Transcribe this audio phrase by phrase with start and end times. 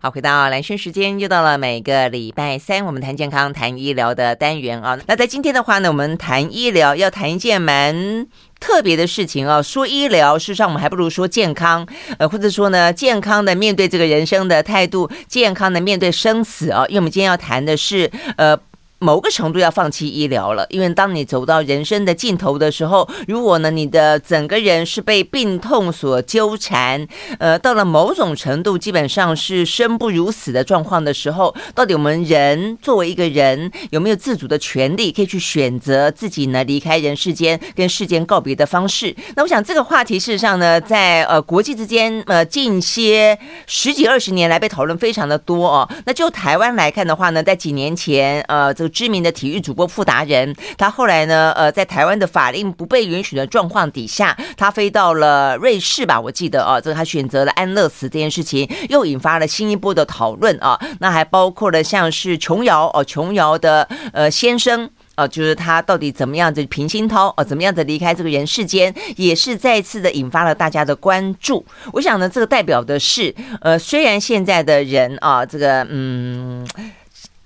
[0.00, 4.96] 好，回到蓝轩时间，又到了每个礼拜三，我们谈健康、谈医疗的单元啊。
[5.08, 8.24] 那在今天的话呢，我们谈医疗，要谈一件蛮
[8.60, 9.60] 特别的事情啊。
[9.60, 11.84] 说医疗，事实上我们还不如说健康，
[12.18, 16.84] 呃，或者说呢，健康的面对这个人生的态度，健康的面对生死啊。
[16.86, 18.56] 因为我们今天要谈的是，呃。
[19.00, 27.06] 某个程度要放弃医疗了，因为当你走到人生的尽头的时候，如果呢，你的整个人是被病痛所纠缠，
[27.38, 39.14] 呃，到了某种程度，基本上是生不如死的状况的时候，到底我们人作为一个人有没有自主的权利，可以去选择自己呢离开人世间，跟世间告别的方式？
[39.36, 43.38] 那我想这个话题事实上呢，在呃国际之间，呃近些
[43.68, 45.88] 十几二十年来被讨论非常的多哦。
[46.04, 48.87] 那就台湾来看的话呢，在几年前，呃，这个。
[48.88, 60.78] 知名的体育主播傅达人，他后来呢，呃，在台湾的法令不被允许的状况底下，他飞到了瑞士吧，我记得啊，这个他选择了安乐死这件事情，又引发了新一波的讨论啊。
[61.00, 71.64] 那还包括了像是琼瑶哦，琼瑶的呃先生啊，就是他到底怎么样子平心涛啊，怎么样子离开这个人世间，也是再次的引发了大家的关注。
[71.92, 76.66] 我想呢，这个代表的是，呃，虽然现在的人啊，这个嗯。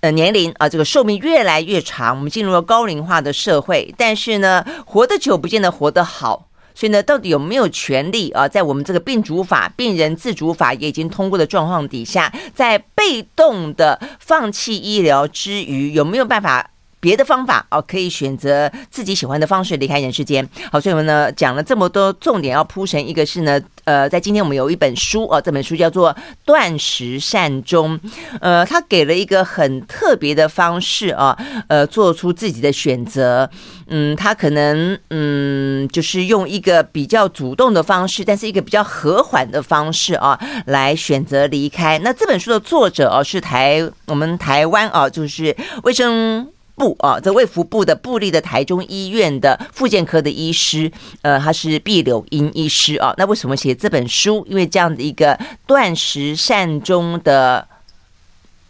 [0.02, 16.71] 呃，年龄啊，这个寿命越来越长，我们进入了高龄化的社会，但是呢，活得久不见得活得好，所以呢，到底有没有权利啊，在我们这个病主法、病人自主法也已经通过的状况底下，在被动的放弃医疗之余，有没有办法？
[17.02, 20.48] 别的方法哦，可以选择自己喜欢的方式离开人世间。
[20.70, 26.14] 好，所以我们呢讲了这么多重点要铺陈，一个是呢，呃，在今天我们有一本书哦，这本书叫做
[26.44, 27.98] 《断食善终》，
[28.40, 31.36] 呃，他给了一个很特别的方式啊，
[31.66, 33.50] 呃，做出自己的选择。
[33.88, 41.98] 嗯，他可能嗯，就是用一个比较主动的方式，但是一个比较和缓的方式啊，来选择离开。
[41.98, 46.48] 那这本书的作者哦，是台我们台湾啊，就是卫生。
[46.82, 50.90] 部啊，这卫福部的部立的台中医院的复健科的医师，
[51.22, 53.14] 呃，他是毕柳英医师啊。
[53.16, 54.44] 那为什么写这本书？
[54.48, 57.68] 因为这样的一个断食善终的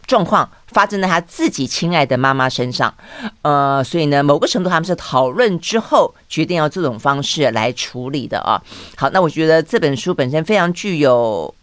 [0.06, 2.92] 状况发生在他自己亲爱的妈妈身上，
[3.41, 8.60] 呃，所以呢，某个程度他们是讨论之后决定要这种方式来处理的啊。
[8.94, 11.54] 好，那我觉得这本书本身非常具有。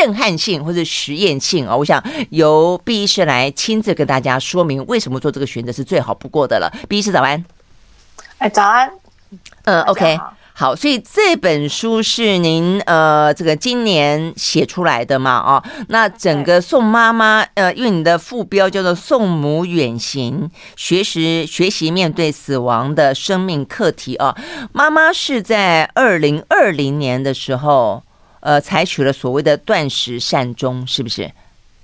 [0.00, 6.72] 震撼性或者实验性啊，我想由毕医师来亲自跟大家说明为什么做这个选择是最好不过的了。
[6.88, 7.44] 毕医师早安，
[8.38, 8.90] 哎，早安，
[9.64, 10.18] 嗯，OK，
[10.54, 15.36] 好，所以这本书是您呃这个今年写出来的嘛？
[15.36, 24.34] 哦，那整个送妈妈呃，因为你的副标叫做“送母远行，学习学习面对死亡的生命课题”啊，
[24.72, 28.02] 妈妈是在二零二零年的时候。
[28.40, 31.30] 呃，采取了所谓的断食善终，是不是？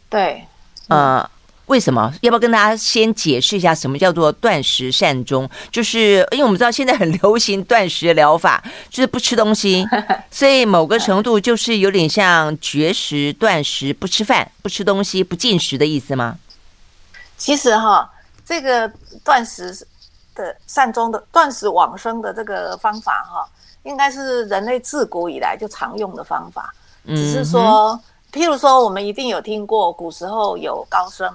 [0.09, 0.45] 对，
[0.89, 1.29] 呃，
[1.67, 2.13] 为什么？
[2.23, 5.49] 要不要跟大家先解释一下什么叫做断食善终？
[5.71, 9.87] 就是因为我们知道现在很流行断食疗法，就是不吃东西，
[10.31, 16.39] 所以某个程度就是有点像绝食、断食，不吃饭、不吃东西、不进食的意思吗？
[17.37, 18.11] 其实哈，
[18.47, 18.91] 这个
[19.23, 19.87] 断食
[20.35, 23.47] 的善终的断食往生的这个方法哈。
[23.87, 26.75] 应该是人类自古以来就常用的方法，
[27.07, 27.99] 只是说，
[28.33, 31.33] 譬如说，我们一定有听过，古时候有高僧，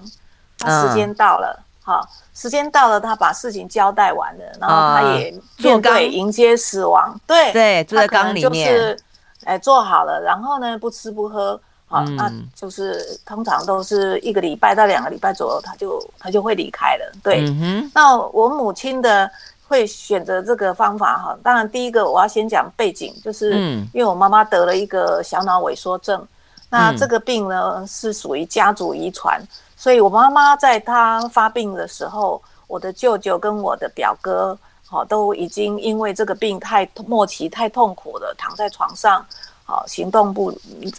[0.59, 8.99] 他时间到了，好，时间到了，他把事情交代完了，然后他也面对迎接死亡，对对，坐在缸里面，就是，
[9.45, 17.49] 哎，做好了，然后呢，不吃不喝，好，那就是通常都是一个礼拜到两个礼拜左右，他就他就会离开了，对，
[17.93, 19.31] 那我母亲的。
[19.71, 23.53] 会选择这个方法哈，当然第一个我要先讲背景，就是
[23.93, 26.27] 因为我妈妈得了一个小脑萎缩症，
[26.69, 29.41] 那这个病呢是属于家族遗传，
[29.77, 39.25] 所以我妈妈在她发病的时候，我的舅舅跟我的表哥好都已经因为这个病太末期太痛苦了，躺在床上，
[39.63, 40.53] 好行动不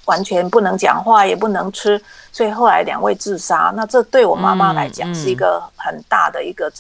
[0.07, 6.73] 完全不能讲话也不能吃，所以后来两位自杀，那这对我妈妈来讲是一个很大的一个。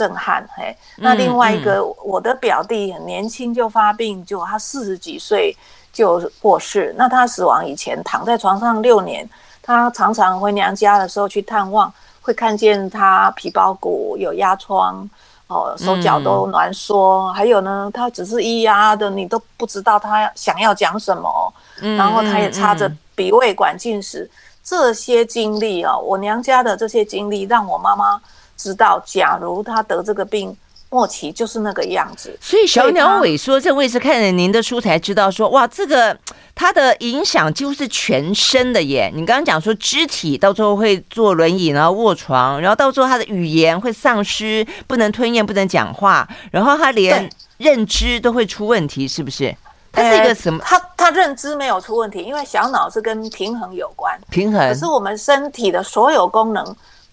[0.00, 5.54] 震撼嘿，那另外一个，我的表弟很年轻就发病，就他四十几岁
[5.92, 6.94] 就过世。
[6.96, 9.28] 那他死亡以前躺在床上六年，
[9.62, 11.92] 他常常回娘家的时候去探望，
[12.22, 15.06] 会看见他皮包骨有压疮，
[15.48, 21.52] 哦，手脚都挛缩，嗯、还有呢，他只是咿呀的，你都不知道他想要讲什么。
[21.82, 24.30] 嗯、然后他也插着鼻胃管进食，嗯、
[24.64, 28.18] 这些经历啊，我娘家的这些经历让我妈妈。
[28.60, 30.54] 知道，假如他得这个病
[30.90, 32.36] 末期就是那个样子。
[32.40, 36.14] 所以小鸟萎缩，这我也是看了您的书才知道说，说哇，这个
[36.54, 39.10] 它的影响几乎是全身的耶。
[39.14, 49.56] 你刚刚讲说肢体到最后会坐轮椅，然后卧床，然后到最后他的语言会丧失，不能吞咽，不能讲话，然后他连认知都会出问题，是不是？
[49.92, 50.62] 它是一个什么？
[50.64, 54.16] 他他认知没有出问题，因为小脑是跟平衡有关。
[54.30, 54.60] 平衡。
[54.68, 56.64] 可是我们身体的所有功能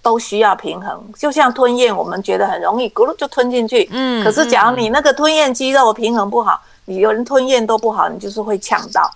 [0.07, 3.89] 都需要平衡，就像吞咽，我们觉得很容易，咕噜就吞进去。
[3.91, 4.23] 嗯。
[4.23, 9.11] 可是，假如你那个吞咽肌肉平衡不好，你有人吞咽都不好，你就是会呛到，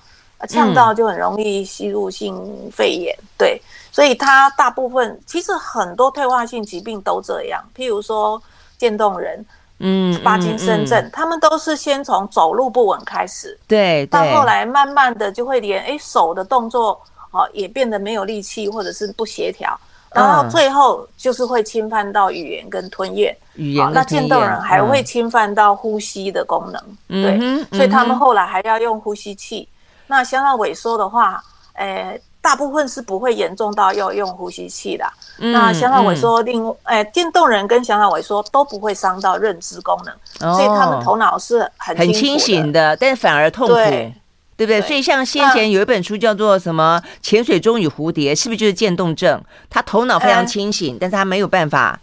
[0.50, 2.36] 呛到就很容易吸入性
[2.74, 3.18] 肺炎。
[3.38, 8.42] 对，所以它大部分其实很多退化性疾病都这样，譬如说
[8.78, 9.46] 渐冻人。
[9.84, 17.02] 嗯，巴金森症，他们都是先从走路不稳开始，对，到后来慢慢的就会连哎手的动作
[17.32, 19.80] 哦也变得没有力气或者是不协调，
[20.14, 29.68] 然后最后就是会侵犯到语言跟吞咽，语言那渐冻人还会侵犯到呼吸的功能，对，所以他们后来还要用呼吸器。
[30.08, 31.44] 那相当萎缩的话，
[31.74, 32.22] 诶。
[32.44, 35.06] 大部分是不会严重到要用呼吸器的。
[35.38, 44.12] 嗯、那小脑萎缩，另诶，渐冻人跟小脑萎缩都不会伤到认知功能，哦、所以他们头脑是很很清醒的，但反而痛苦，对，
[44.58, 44.80] 对不对？
[44.80, 49.42] 对，所以像先前有一本书叫做什么《潜水钟与蝴蝶》，是不是就是渐冻症？
[49.70, 52.00] 他头脑非常清醒，嗯、但是他没有办法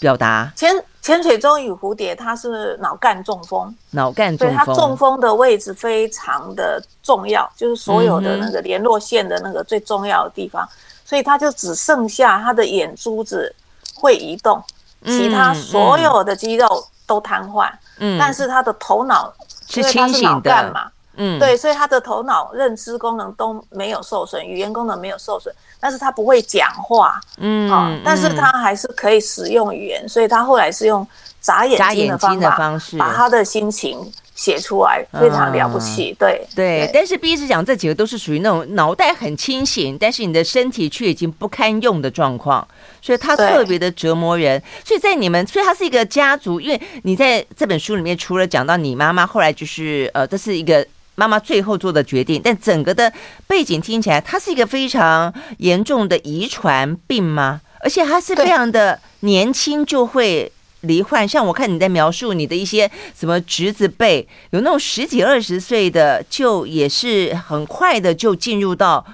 [0.00, 0.52] 表达。
[0.56, 10.74] 潜潜水钟与蝴蝶，他是脑干中风，脑干中风，它中风的位置非常的重要，就是所有的那个联络线的那个最重要的地方，嗯、
[11.04, 13.52] 所以他就只剩下他的眼珠子
[13.94, 14.62] 会移动，
[15.02, 17.68] 嗯、其他所有的肌肉都瘫痪，
[17.98, 19.32] 嗯，但是他的头脑
[19.68, 20.70] 是清醒的。
[20.72, 25.54] 嘛，嗯，对，所以他的头脑认知功能都没有受损，语言功能没有受损。
[25.78, 31.06] 但是他不会讲话，嗯，啊，但是他还是可以使用语言，所以他后来是用
[31.40, 33.98] 眨眼睛的方法，把他的心情
[34.34, 36.88] 写出来，非常了不起，对对。
[36.94, 42.66] 但是毕竟讲这几个都是属于那种脑袋很清醒，但是你的身体却已经不堪用的状况，
[43.00, 44.62] 所以他特别的折磨人。
[44.84, 50.86] 所以在你们，所以他是一个家族，因为你在这本书里面除了讲到你妈妈后来就是呃，这是一个。
[51.22, 53.12] 妈妈最后做的决定，但整个的
[53.46, 57.60] 背景听起来，它是一个非常严重的遗传病吗？
[57.78, 69.06] 而且它是非常的年轻就会罹患，像我看你在描述你的一些什么侄子辈，有那种十几二十岁的，就也是很快的就进入到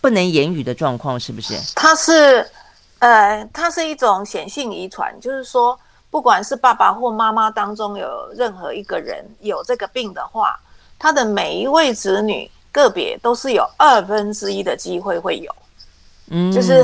[0.00, 1.54] 不能言语的状况，是不是？
[1.74, 2.48] 它是，
[3.00, 5.78] 呃，它是一种显性遗传，就是说，
[6.08, 10.58] 不管是爸爸或妈妈当中有任何一个人有这个病的话。
[10.98, 15.54] 他的每一位子女个别都是有二分之一的机会会有，
[16.30, 16.82] 嗯，就是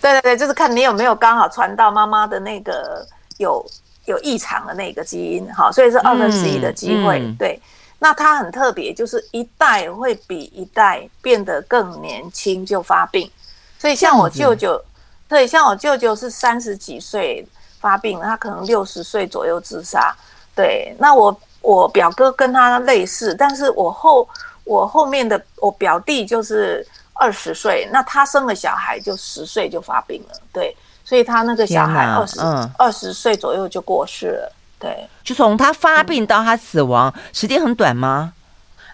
[0.00, 3.06] 对对对，就是看你有没有刚好传到妈妈的那个
[3.38, 3.64] 有
[4.06, 7.20] 有异常的那个基因，哈，所以是二分之一的机会。
[7.20, 7.60] 嗯嗯、对，
[8.00, 13.30] 那他很特别，就是一代会比一代变得更年轻就发病，
[13.78, 14.84] 所以像我舅舅，
[15.28, 17.46] 对，像我舅舅是三十几岁
[17.78, 20.12] 发病，他可能六十岁左右自杀。
[20.54, 21.40] 对，那我。
[21.62, 24.28] 我表哥跟他类似，但是我后
[24.64, 32.40] 我后面的我表弟就是二十岁，那他生了小孩就十岁就发病了，对，所以他那个小孩二十
[32.76, 38.32] 二十岁左右就过世了，对，就从他发病到他死亡、嗯、时间很短吗？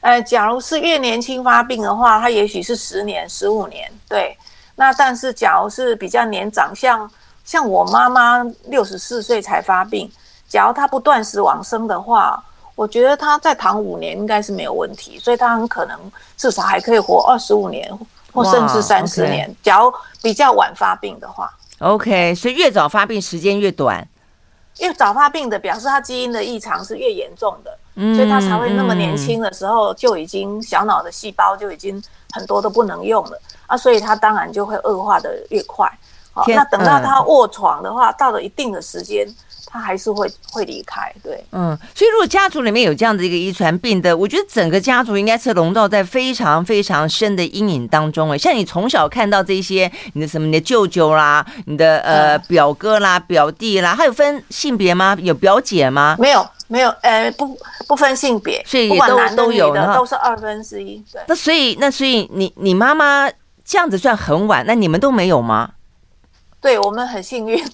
[0.03, 4.37] 呃，假如是越年轻发病的话，他也许是十年、十五年，对，
[4.77, 7.11] 那但是假如是比较年长，像
[7.45, 10.11] 像我妈妈六十四岁才发病，
[10.47, 12.45] 假如他不断时往生的话。
[12.79, 15.99] 我觉得他再躺五年应该是没有问题，所以他很可能
[16.37, 17.93] 至少还可以活二十五年，
[18.33, 19.53] 或甚至三十年。
[19.65, 19.93] 假如
[20.23, 24.07] 比较晚发病的话，OK，所以越早发病时间越短，
[24.79, 35.91] 越早发病的表示他基因的异常是越严重的，嗯、所以他才会那么年轻的时候就已经小脑的细胞就已经很多都不能用了啊，所以他当然就会恶化的越快。
[36.33, 39.27] 好，天那等到他卧床的话，嗯、到了一定的时间。
[39.71, 48.31] 他还是会会离开，对，嗯，所以如果家族里面有这样的一个遗传病的，我觉得整个家族应该是笼罩在非常非常深的阴影当中。
[48.31, 55.15] 哎，像你从小看到这些，你的什么，你的舅舅啦，你的呃表哥啦、表弟啦，还有分性别吗？
[55.21, 56.17] 有表姐吗？
[56.19, 57.55] 没有，没有，呃，不
[57.87, 61.05] 不分性别，所以也都都有的，都是二分之一。
[61.13, 63.31] 对，那所以那所以你你妈妈
[63.65, 65.73] 这样子算很晚，那你们都没有吗？
[66.61, 67.65] 对，我们很幸运。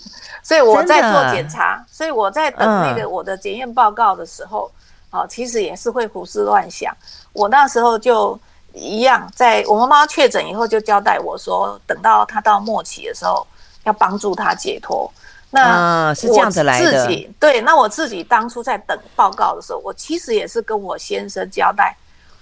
[0.43, 4.71] 所以我在做检查，所以我在等那个我的检验报告的时候，
[5.11, 6.95] 啊，其实也是会胡思乱想。
[7.33, 8.39] 我那时候就
[8.75, 13.47] 一样，在我妈妈确诊以后，就交代我说，等到她到末期的时候，
[13.85, 15.11] 要帮助她解脱。
[15.51, 17.07] 那是这样子来的。
[17.07, 21.97] 自己对，那我自己当初在等报告的时候，我其实也是跟我先生交代，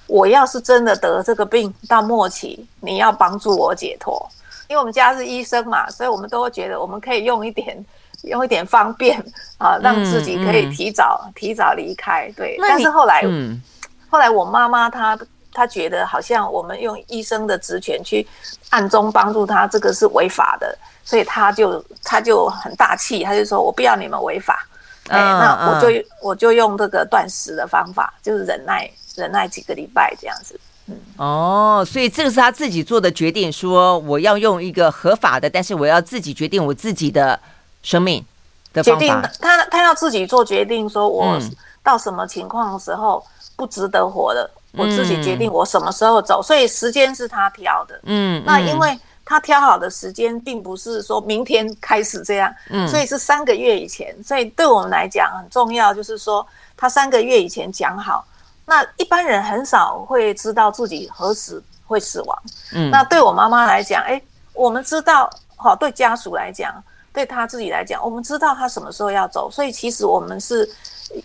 [0.07, 4.27] 我要是真的得这个病到末期，你要帮助我解脱，
[4.73, 7.85] 因为我们家是医生嘛，所以我们都会觉得我们可以用一点。
[8.27, 9.19] 用一点方便
[9.59, 12.31] 啊，让自己可以提早、嗯嗯、提早离开。
[12.37, 13.61] 对，但是后来，嗯、
[14.09, 15.19] 后来我妈妈她
[15.53, 18.25] 她觉得好像我们用医生的职权去
[18.71, 24.65] 暗中帮助她，这个是违法的，所以她就她就很大气，她就说我不要你们违法。
[25.09, 30.61] 哎、嗯，那我就、嗯、我就用这个断食的方法，就是忍耐忍耐几个礼拜这样子。
[30.87, 37.39] 嗯，哦，所以这个是他自己做的决定，说我要用一个合法的，但是我要自己决定我自己的。
[37.85, 38.25] 生命
[38.73, 41.37] 的决定，他他要自己做决定，说我
[41.83, 43.21] 到什么情况的时候
[43.57, 47.99] 不值得活了，嗯、我自己决定我什么时候走，所以时间是他挑的。
[48.05, 56.47] 嗯，那因为他挑好的时间，并不是说明天开始这样，嗯，所以是三个月以前，所以对我们来讲很重要，就是说
[56.77, 58.25] 他三个月以前讲好，
[58.73, 62.43] 那一般人很少会知道自己何时会死亡。
[62.73, 64.21] 嗯，那对我妈妈来讲，哎，
[64.55, 66.83] 我们知道，好，对家属来讲。
[67.13, 70.67] 对他自己来讲，我们知道他什么时候要走，所以其实我们是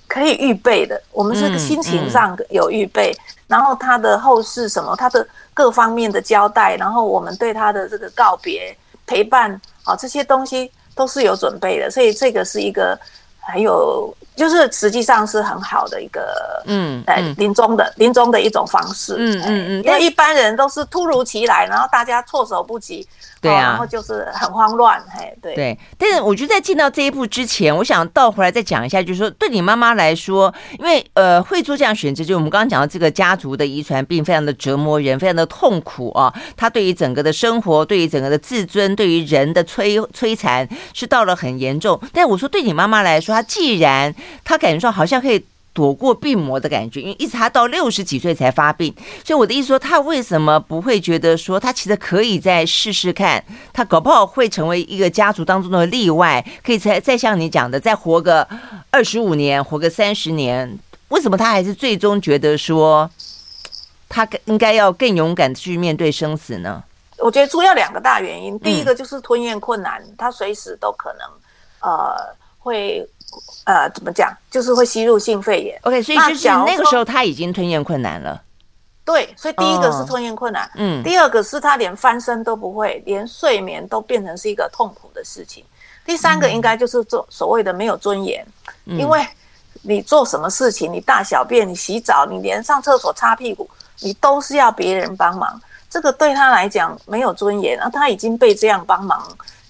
[0.05, 1.01] 可以预备的。
[1.13, 8.75] 我们是心情上有预备，嗯嗯、然后他的后事什么，他的各方面的交代，然后我们对他的这个告别、
[9.05, 9.49] 陪伴
[9.85, 11.89] 啊，这些东西都是有准备的。
[11.89, 12.99] 所以这个是一个
[13.47, 19.15] 很有，就是实际上是很好的一个，嗯，嗯，临终的临终的一种方式。
[19.17, 23.07] 嗯嗯嗯，因为一般人都是突如其来，然后大家措手不及。
[23.47, 25.79] 对啊，然后就是很慌乱，嘿，对对。
[25.97, 36.33] 但是我觉得在进到这一步之前，我想倒回来再讲一下，就是说对你妈妈来说，因为呃会做这样选择，就是我们刚刚讲到这个家族的遗传病，非常的折磨人，非常的痛苦啊。
[36.55, 41.99] 他对于整个的生活，对于整个的自尊，对于人的摧摧残，是到了很严重。
[42.13, 44.13] 但我说对你妈妈来说，她既然
[44.43, 45.45] 她感觉说好像可以。
[45.77, 48.91] 躲过病魔的感觉，因为一直他到六十几岁才发病，
[49.23, 58.47] 所以我的意思说，他为什么不会觉得说他其实可以再试试看，他搞不好会成为一个家族当中的例外，可以再再像你讲的，再活个
[58.89, 60.79] 二十五年，活个三十年，
[61.09, 63.07] 为什么他还是最终觉得说
[64.09, 66.83] 他应该要更勇敢的去面对生死呢？
[67.19, 71.21] 我觉得主要两个大原因，第一个就是吞咽困难，嗯、他随时都可能
[71.81, 73.07] 呃会。
[73.65, 74.31] 呃，怎么讲？
[74.49, 75.79] 就是会吸入性肺炎。
[75.83, 78.41] OK，所以就是那个时候他已经吞咽困难了。
[79.03, 85.63] 对，所以第一个是吞咽困难，嗯，第二个是他连翻身都不会，连睡眠都变成是一个痛苦的事情。
[86.05, 88.45] 第三个应该就是做所谓的没有尊严，
[88.85, 89.25] 嗯，因为
[89.81, 93.69] 你做什么事情，你大小便、你洗澡、你连上厕所擦屁股，
[93.99, 97.79] 你都是要别人帮忙，这个对他来讲没有尊严。
[97.81, 99.25] 而他已经被这样帮忙，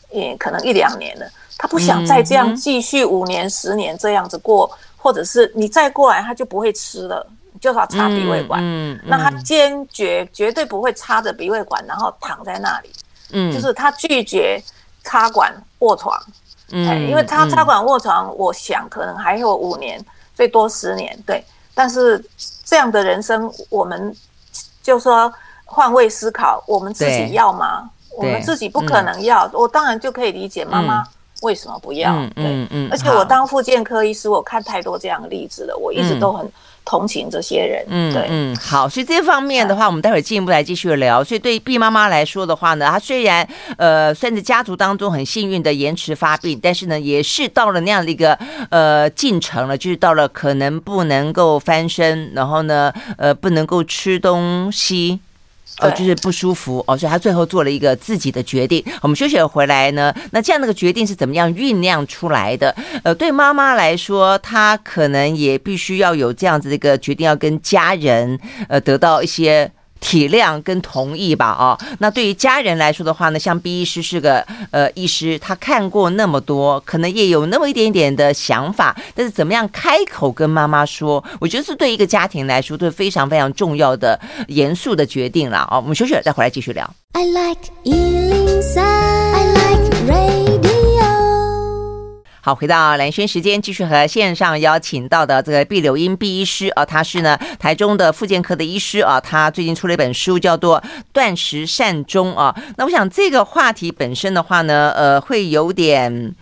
[0.09, 1.27] 也可能一两年了。
[1.57, 7.25] 他不想再这样继续五年、十年这样子过，或者是你再过来，他就不会吃了，
[7.59, 8.61] 就是要插鼻胃管。
[8.63, 12.91] 嗯，那他坚决绝对不会插着鼻胃管，然后躺在那里。
[13.31, 14.61] 嗯，就是他拒绝
[15.03, 16.15] 插管卧床。
[16.71, 19.99] 嗯，因为他插管卧床，我想可能还有五年，
[20.35, 21.17] 最多十年。
[21.25, 22.23] 对，但是
[22.63, 24.15] 这样的人生，我们
[24.83, 25.33] 就说
[25.65, 27.89] 换位思考，我们自己要吗？
[28.15, 29.49] 我们自己不可能要。
[29.53, 31.07] 我当然就可以理解妈妈。
[31.41, 32.13] 为什么不要？
[32.13, 32.89] 嗯嗯嗯。
[32.91, 36.49] 而且我当复健科医师，我看太多这样的例子了，我一直都很
[36.83, 37.85] 同情这些人。
[37.89, 38.87] 嗯，对，嗯，好。
[38.87, 41.23] 所以这方面的话，我们待会儿进一步来继续聊。
[41.23, 48.37] 所以对于毕妈妈来说的话呢，她虽然呃算是家族当中很幸运的延迟发病，但是呢，也是到了那样的一个
[48.69, 55.19] 呃进程了，就是到了可能不能够翻身，然后呢，呃，不能够吃东西。
[55.79, 58.83] 哦，就是不舒服哦，所以他最后做了一个自己的决定。
[59.01, 62.75] 我们休息了回来呢，那这样的个决定是怎么样酝酿出来的？
[63.03, 69.71] 呃，对妈妈来说，她可能也必须要有这样子的一个决定，要跟家人呃得到一些。
[69.99, 85.77] 体谅跟同意吧，啊，那对于家人来说的话呢，像 B 医师是个呃医师，他看过那么多，可能也有那么一点点的想法，但是怎么样开口跟妈妈说，我觉得是对一个家庭来说，都是非常非常重要的严肃的决定了啊。
[85.77, 86.89] 我们休息了再回来继续聊。
[87.13, 87.67] I like
[92.47, 100.79] 好，回到蓝轩时间，继续和线上邀请到的这个毕柳英毕医师啊，他是呢台中的复健科的医师啊，他最近出了一本书，叫做
[101.11, 102.55] 《断食善终》啊。
[102.77, 106.33] 那我想这个话题本身的话呢，呃，会有点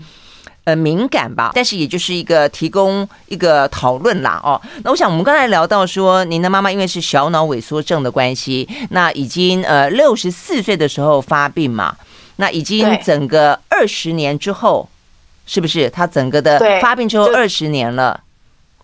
[0.66, 4.62] 呃敏感吧，但是也就是一个提供一个讨论啦哦。
[4.84, 11.96] 那我想我们刚才聊到说，您的妈妈因为是小脑萎缩症的关系，那已经呃六十四岁的时候发病嘛，
[12.36, 14.88] 那已经整个二十年之后。
[15.46, 15.90] 是不是？
[15.90, 18.20] 他整个的发病之后二十年了。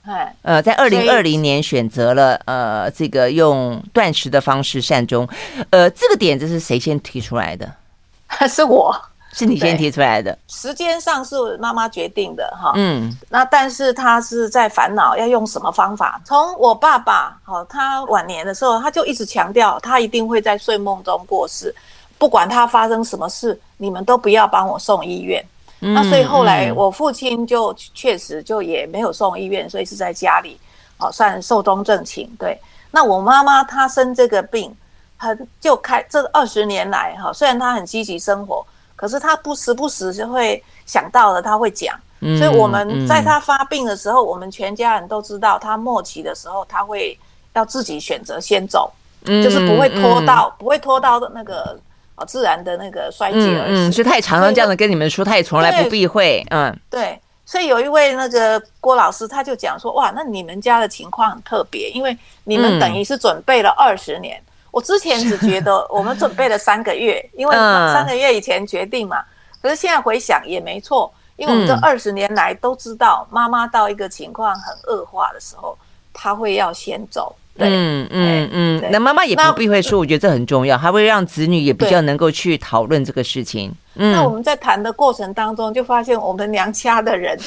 [0.03, 5.27] 哎，呃，在二零二零年选择了呃这个用断食的方式善终，
[5.69, 7.71] 呃，这个点子是谁先提出来的？
[8.49, 8.95] 是我，
[9.31, 10.35] 是你先提出来的。
[10.47, 16.19] 时间上是妈妈决定的哈，嗯，那但是他是在烦恼要用什么方法。
[16.25, 21.71] 从我爸爸哈，他晚年的时候，他就一直强调他一定会在睡梦中过世，
[22.17, 25.45] 不管他发生什么事，你们都不要帮我送医院。
[25.83, 30.55] 那所以后来我父亲就确实就也没有送医院，所以是在家里，
[30.99, 32.29] 哦，算寿终正寝。
[32.37, 32.55] 对，
[32.91, 34.71] 那我妈妈她生这个病，
[35.17, 38.63] 很就开这二十年来哈，虽然她很积极生活，
[38.95, 41.99] 可是她不时不时就会想到了，她会讲。
[42.37, 47.17] 所以我们在她发病的时候，我们全家人都知道，她末期的时候，她会
[47.53, 48.91] 要自己选择先走，
[49.25, 51.75] 就是不会拖到，不会拖到的那个。
[52.25, 53.73] 自然的那个衰竭而已。
[53.73, 64.41] 嗯，所以他也常常这样的跟你们说，他也从来不避讳，嗯，对，所以有一位那个郭老师，他就讲说，哇，那你们家的情况很特别，因为你们等于是准备了二十年。
[64.71, 69.21] 我之前只觉得 我们准备了三个月，因为三个月以前决定嘛，
[69.61, 75.77] 可是现在回想也没错，因为我们这二十年来都知道，妈妈到一个情况很恶化的时候，
[76.13, 77.35] 她会要先走。
[77.69, 83.73] 嗯嗯嗯，那妈妈也不避讳说，我觉得这很重要，还会让子女也比较能够去讨论这个事情。
[83.95, 87.37] 嗯，那我们在谈的过程当中，就发现我们娘家的人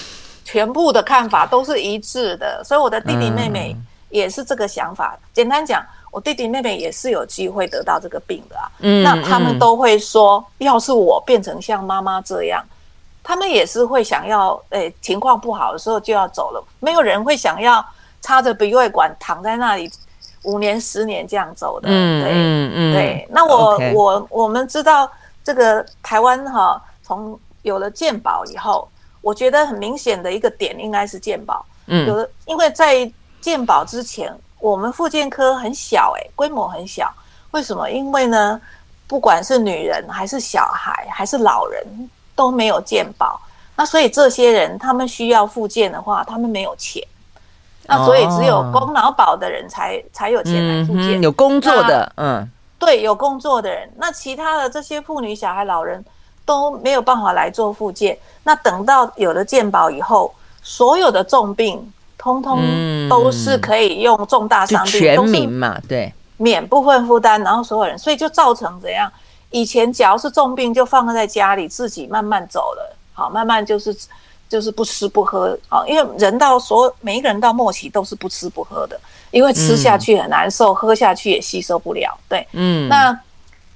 [0.44, 3.76] 全部的看法都是一致的，所以我的弟弟妹妹
[4.10, 5.18] 也是这个想法。
[5.32, 8.70] 简单讲，我弟弟妹妹也是有机会得到这个病的啊。
[8.80, 12.62] 嗯，那他们都会说，要是我变成像妈妈这样，
[13.22, 17.84] 他们也是会想要，诶，情况不好的时候就要走了，没有人会想要。
[18.26, 19.86] 插着鼻胃管躺在那里
[20.44, 23.28] 五年十年这样走的，嗯，对，嗯嗯，对。
[23.30, 25.10] 那我.我我们知道
[25.42, 28.88] 这个台湾哈，从有了健保以后，
[29.20, 33.10] 我觉得很明显的一个点应该是健保，嗯，有的因为在
[33.40, 37.12] 健保之前，我们复健科很小，哎，规模很小。
[37.50, 37.90] 为什么？
[37.90, 38.60] 因为呢，
[39.06, 41.86] 不管是女人还是小孩还是老人
[42.34, 43.40] 都没有健保，
[43.76, 47.02] 那所以这些人他们需要复健的话，他们没有钱。
[47.86, 53.86] 那所以只有供劳保的人才才有钱来复健，有工作的，嗯，对，有工作的人。
[53.98, 56.02] 那其他的这些妇女、小孩、老人
[56.46, 58.16] 都没有办法来做复健。
[58.42, 62.58] 那等到有了健保以后，所有的重病通通
[63.08, 69.12] 都是可以用重大伤病，全民嘛，对，免部分负担，然后所有人，所以就造成怎样？
[69.50, 73.94] 以前只要是重病就放在家里自己慢慢走了，好，慢慢就是。
[74.48, 79.00] 就是不吃不喝啊，因为人到所有每一个人到末期都是不吃不喝的，
[79.32, 82.16] 因为吃下去很难受，嗯、喝下去也吸收不了。
[82.28, 83.20] 对，嗯，那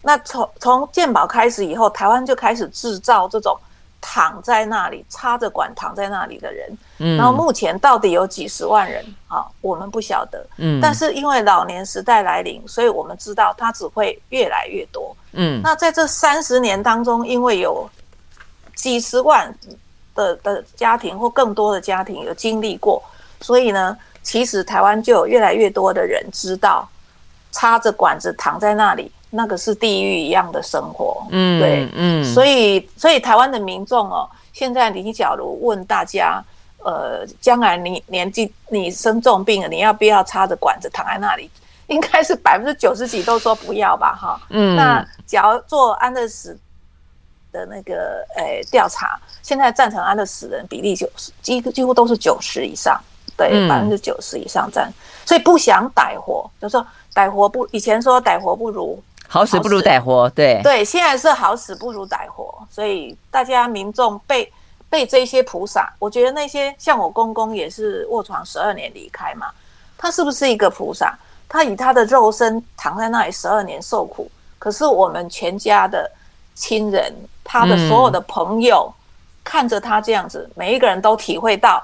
[0.03, 3.59] 那从从健保开始以后，台湾就开始制造这种
[4.01, 6.79] 躺在那里插着管躺在那里的人。
[6.99, 9.45] 嗯，然后目前到底有几十万人啊？
[9.61, 10.47] 我们不晓得。
[10.59, 15.17] 嗯，但是因为老年时代来临，所以我们知道它只会越来越多。
[15.33, 17.91] 嗯，那在这三十年当中，因为有
[18.77, 19.53] 几十万。
[20.19, 23.01] 的的家庭或更多的家庭有经历过，
[23.41, 26.89] 所以呢，其实台湾就有越来越多的人知道，
[27.53, 31.25] 插着管子躺在那里，那个是地狱一样的生活。
[31.31, 36.43] 嗯，对，嗯，所以所以台湾的民众哦，现在你假如问大家，
[36.79, 41.49] 呃，将来你年纪你生重病了，你要不要插着管子躺在那里？
[41.87, 44.41] 应该是百分之九十几都说不要吧，哈。
[44.51, 46.59] 嗯，那假如做安乐死。
[47.53, 51.09] 的那个诶调查，现在赞成安乐死的人比例就
[51.43, 53.01] 几几乎都是九十以上，
[53.37, 54.93] 对，百分之九十以上占，
[55.25, 64.51] 所以不想逮活，就说逮活不，以前说逮活不如好死不如逮活，对对，现在是好死不如逮活，所以大家民众被
[64.89, 69.49] 被这些菩萨，我觉得那些像我公公也是卧床十二年离开嘛，
[69.97, 71.19] 他是不是一个菩萨？
[71.51, 76.11] 他以他的肉身躺在那里十二年受苦，可是我们全家的
[76.59, 77.15] 亲人。
[77.51, 78.93] 他的所有的朋友
[79.43, 81.83] 看着他这样子，每一个人都体会到，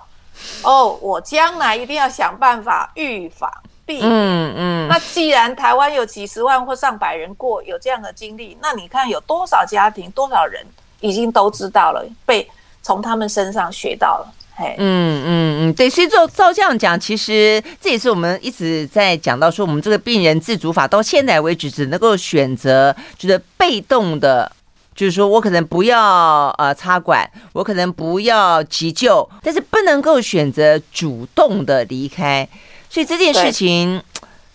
[0.62, 3.50] 哦，我将来一定要想办法预防
[3.86, 4.06] 避免。
[4.06, 4.88] 嗯嗯。
[4.88, 10.62] 那既然台湾有几十万或上百人过有这样的经历，那你看有多少家庭、多少人
[11.00, 12.46] 已经都知道了，被
[12.82, 14.34] 从他们身上学到了。
[14.56, 15.26] 嘿，嗯嗯
[15.70, 15.88] 嗯，对。
[15.88, 24.52] 所以照照这样讲，其实这也是我们一直在讲到说，我们这个病人自主法到现在为止只能够选择就是被动的。
[24.94, 32.48] 就是说我可能不要呃插管，我可能不要急救，但是不能够选择主动的离开，
[32.88, 34.02] 所以这件事情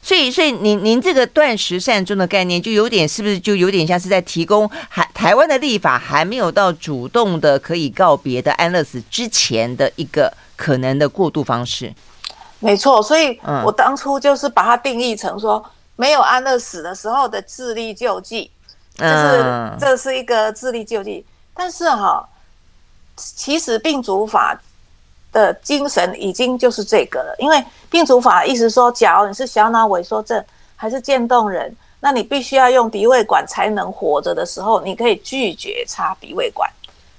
[0.01, 11.93] 所以，所以您您这个断食善终的概念，就有点是不是就有点像是在提供还台湾的立法还没有到主动的可以告别的安乐死之前的一个可能的过渡方式？
[12.59, 15.63] 没错，所以我当初就是把它定义成说，
[15.97, 18.49] 没有安乐死的时候的智力救济，
[18.95, 21.25] 就是这是一个智力救济。
[21.53, 22.27] 但是哈，
[23.15, 24.59] 其实病主法
[25.31, 30.43] 的精神已经就是这个了，因为病主法意思说，假如你是小脑萎缩症
[30.75, 36.69] 还是渐冻人，那你必须要用鼻胃管才能活着的时候，你可以拒绝插鼻胃管。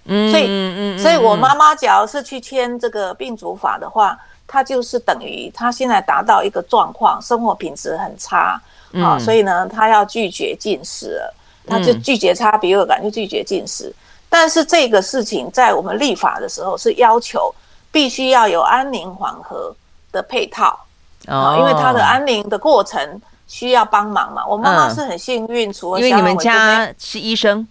[0.05, 8.61] 嗯，所以，所以我妈妈假如是去签这个病主法的话，她就是等于她现在达到一个状况，生活品质很差
[8.95, 11.35] 啊，所以呢，她要拒绝进食了，
[11.71, 13.95] 她就拒绝擦鼻胃管，就拒绝进食。
[14.29, 17.55] 但是这个事情在我们立法的时候是要求。
[17.93, 19.75] 必须要有安宁缓和
[20.13, 20.79] 的配套
[21.27, 24.47] 啊，因为他的安宁的过程需要帮忙嘛。
[24.47, 27.67] 我妈妈是很幸运，除了因为你们家是医生，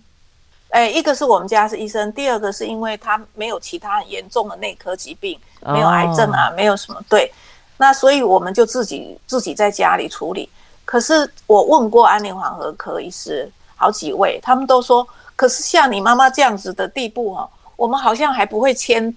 [0.71, 7.31] 哎，一个是我们家是医生，第二个是因为他没有其他很严重的内科疾病，没有癌症啊，没有什么对。
[7.77, 10.49] 那所以我们就自己自己在家里处理。
[10.83, 19.11] 可是我问过安宁缓和科医师好几位，他们都说，可是像你妈妈这样子的地步哦，我们好像还不会签。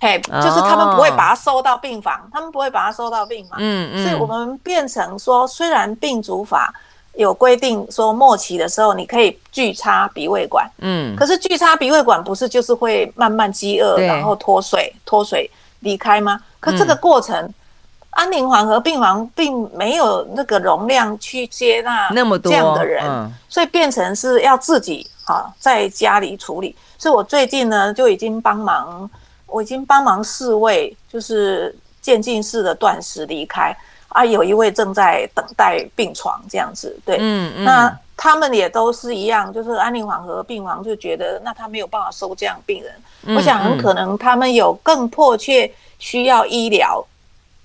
[0.00, 3.58] 嘿，就是他们不会把它收到病房，哦、他们不会把它收到病房。
[3.62, 6.74] 嗯嗯，所以我们变成说，虽然病主法
[7.14, 15.48] 有规定说末期的时候你可以拒插鼻胃管，嗯，可是拒插鼻胃管不是就是会慢慢饥饿，然后脱水脱水
[15.80, 16.38] 离开吗？
[16.60, 17.54] 可这个过程，嗯、
[18.14, 26.74] 安宁缓和病房并没有那个容量去接纳那么多这样的人，嗯、所以变成是要自己啊在家里处理。
[26.98, 29.10] 所以我最近呢就已经帮忙。
[29.46, 31.72] 我已经帮忙四位，就是
[32.02, 33.72] 渐进式的断食离开。
[34.08, 47.04] 啊，有一位正在等待病床这样子，对，嗯嗯，那他们也都是一样，就是安宁缓和病房就觉得，那他没有办法收这样病人，我想很可能他们有更迫切需要医疗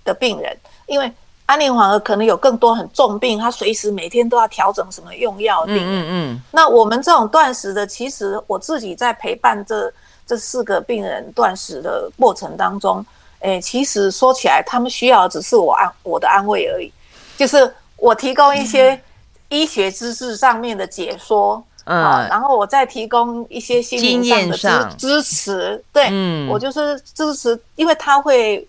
[0.09, 1.11] 的病人，因为
[1.45, 9.91] 安宁缓和可能有更多很重病，他随时每天都要调整什么用药的病人，嗯，嗯嗯，那我们这种断食的，其实我自己在陪伴这。
[10.29, 13.03] 这四个病人断食的过程当中，
[13.39, 16.93] 诶，其实说起来，他们需要的只是我安我的安慰而已，
[17.35, 19.01] 就是我提供一些
[19.47, 28.67] 医学知识上面的解说，嗯，啊、然后我再提供一些心理上的支支持，对，嗯、我就是支持，因为他会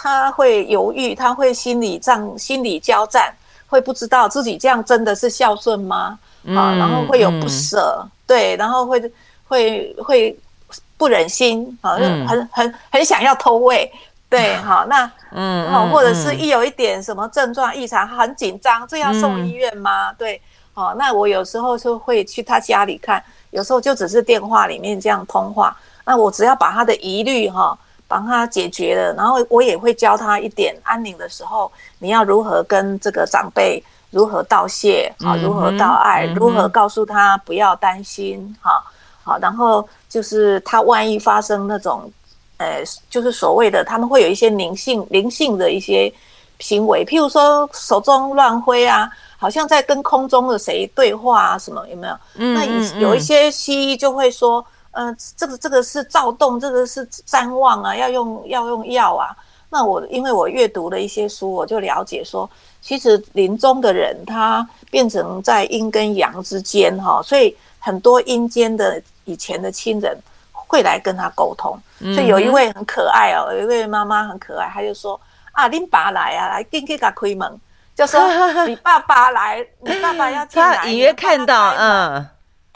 [0.00, 3.34] 他会犹豫，他会心理战、心理交战，
[3.66, 6.18] 会不知道自己这样真的是孝顺吗？
[6.46, 9.12] 啊，然后会有不舍，嗯、对，然后会
[9.48, 10.38] 会会。
[10.98, 13.88] 不忍心啊，就很很很想要偷喂，
[14.28, 20.12] 对，好，那嗯，或者是一有一点什么症状异常，很紧张，这要送医院吗？
[20.18, 20.42] 对，
[20.74, 38.82] 好，那我有时候就会去他家里看，有时候就只是电话里面这样通话，那我只要把他的疑虑哈，帮他解决了，然后我也会教他一点安宁的时候，你要如何跟这个长辈如何道谢啊，如何道爱，如何告诉他不要担心哈。
[39.22, 42.10] 好，然后就是他万一发生那种，
[42.56, 46.10] 呃，就是所谓的他们会有一些灵性灵性的一些
[46.60, 52.18] 行为，譬如说手中乱挥啊，好像在跟空中的谁对话啊，什么有没有？
[52.36, 52.64] 嗯，那
[52.98, 54.66] 有一些西医就会说，嗯、
[54.98, 59.30] 呃，这个这个是躁动，这个是谵妄啊，要用要用药啊。
[59.70, 62.48] 那我因为我阅读了一些书，我就了解说，
[62.80, 69.00] 其实临终的人他变成在阴跟阳之间哈，所以很多阴间的。
[69.28, 70.16] 以前的亲人
[70.50, 71.78] 会来跟他沟通，
[72.14, 75.20] 所以有一位很可爱哦，有一位妈妈很可爱，他就说
[75.52, 77.60] 啊，你爸来啊，来进去给他开门，
[77.94, 78.18] 就说
[78.64, 80.76] 你爸爸来，你爸爸要进来。
[80.80, 82.26] 他隐约看到，嗯，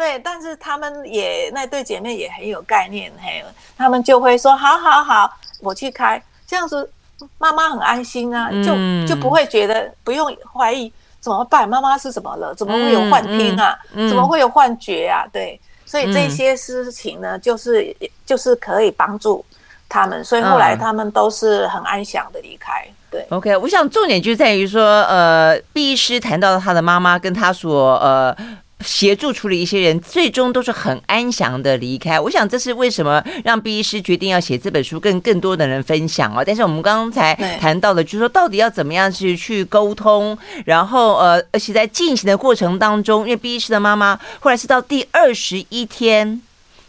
[0.03, 3.41] 对，但是他们也那对姐妹也很有概念，嘿，
[3.79, 6.91] 他们就会说好好好，我去开，这样子
[7.39, 8.75] 妈妈很安心啊，就
[9.07, 12.53] 就不会觉得不用怀疑怎么办，妈妈是怎么了？
[12.53, 13.79] 怎么会有幻听啊？
[13.95, 15.25] 怎么会有幻觉啊？
[15.33, 15.61] 对。
[15.87, 19.45] 所以这些事情呢，就是就是可以帮助
[19.89, 22.85] 他们，所以后来他们都是很安详的离开。
[23.09, 28.37] 对，OK，我想重点就在于说，呃，毕医师谈到他的妈妈跟他所呃。
[28.83, 32.19] 协助处理一些人，最终都是很安详的离开。
[32.19, 36.43] 我想这是为什么让毕医师决定要写这本书，跟更多的人分享哦。
[36.45, 46.41] 但是我们刚才谈到的，就是说到底要怎么样去去沟通，然后呃，而且在进行的过程当中，因为毕医师的妈妈后来是到第二十一天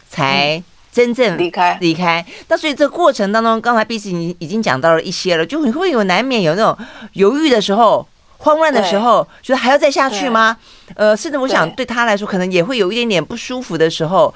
[0.08, 2.24] 才真正离开离开。
[2.48, 6.76] 那所以这个过程当中，刚才毕医师已经已经讲到了一些了，就你会有难免有那种
[7.12, 8.06] 犹豫的时候。
[8.44, 10.54] 慌乱的时候，觉得还要再下去吗？
[10.94, 14.32] 呃，甚至我想对他来说，可能也会有一点点不舒服的时候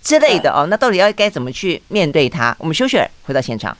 [0.00, 0.64] 之类的哦。
[0.70, 2.54] 那到底要该怎么去面对他？
[2.60, 3.76] 我们休息，回到现场。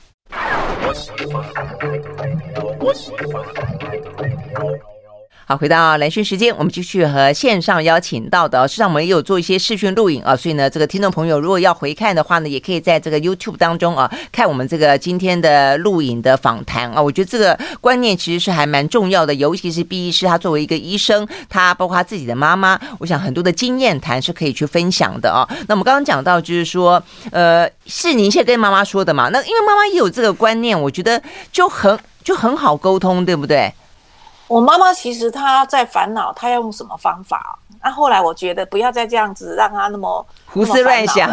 [5.51, 17.01] 好，回到蓝讯时间，我们继续和线上邀请到的，实际上我们也有做一些视讯录影啊，所以呢，这个听众朋友如果要回看的话呢，也可以在这个 YouTube 当中啊，看我们这个今天的录影的访谈啊。
[17.01, 25.49] 我觉得这个观念其实是还蛮重要的，尤其是毕医师他作为一个医生，他包括他自己的妈妈，我想很多的经验谈是可以去分享的啊。
[25.67, 29.31] 那我们刚刚讲到就是说，呃，是您先跟妈妈说的嘛？
[29.31, 33.73] 那因为妈妈也有这个观念，我觉得就很就很好沟通，对不对？
[34.49, 37.59] 我妈妈其实她在烦恼，她要用什么方法？
[37.81, 41.31] 那后来我觉得不要再这样子让她那么胡思乱想，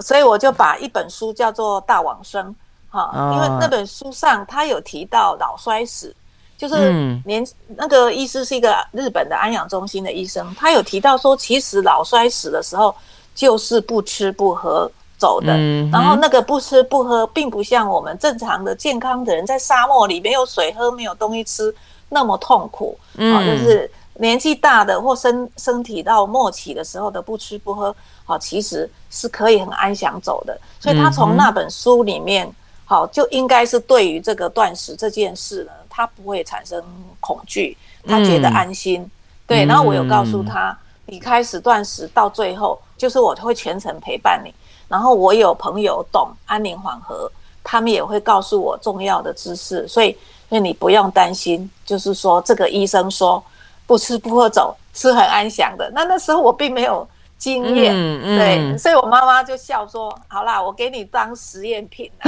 [0.00, 2.46] 所以我就把一本书叫做《大往生》
[2.88, 6.14] 哈，因为那本书上他有提到脑衰死，
[6.56, 6.90] 就是
[7.26, 12.94] 年那个医师是一个日本的安养中心的医生，他有提到说，其实脑衰死的时候
[13.34, 15.56] 就是不吃不喝走的，
[15.92, 21.74] 然后那个不吃不喝，并不像我们正常的健康的人在沙漠里没有水喝，没有东西吃。
[22.14, 30.56] 那么痛苦，啊，就是年纪大的或身身体到末期的时候的不吃不喝，好，其实是可以很安详走的。
[30.78, 32.48] 所以他从那本书里面，
[32.84, 36.80] 好，就应该是对于这个断食这件事呢，他不会产生
[37.18, 39.10] 恐惧，他觉得安心。
[39.44, 44.54] 对，然后我有告诉他，你开始断食到最后，就是我会全程陪伴你。
[44.86, 47.28] 然后我有朋友懂安宁缓和，
[47.64, 50.16] 他们也会告诉我重要的知识，所以。
[50.48, 53.42] 所以你不用担心，就是说这个医生说
[53.86, 55.90] 不吃不喝走是很安详的。
[55.94, 57.06] 那那时候我并没有。
[57.44, 62.10] 经验，嗯嗯、对，所以我妈妈就笑说：“好啦，我给你当实验品。”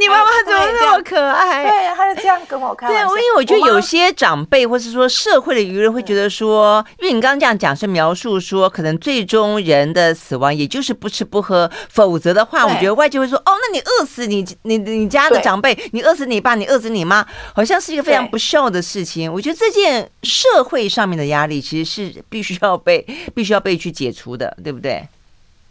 [0.00, 1.62] 你妈妈怎么那么可爱？
[1.62, 3.08] 对，她就这样跟我开玩笑。
[3.08, 23.00] 对，因为我觉得有些长辈或是说社会的舆论会觉得说，因为你刚刚这样讲是描述说，可能最终人的死亡也就是不吃不喝，否则的话，我觉得外界会说：“哦，那你饿死你你你家的长辈，你饿死你爸，你饿死你妈，好像是一个非常不孝的事情。”我觉得这件社会上面的压力其实是必须要被
[23.36, 24.52] 必须要被去解除的。
[24.64, 25.06] 对不对？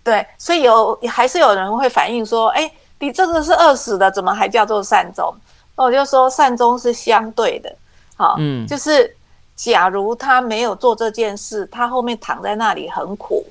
[0.04, 5.34] 对，所以有还是有人会反映说：“哎，你这个是饿死的，怎么还叫做善终？”
[5.76, 7.76] 那我就说，善终是相对的，
[8.16, 9.16] 好，嗯，就是
[9.56, 13.46] 假如他没有做这件事，他后面躺在那里很苦，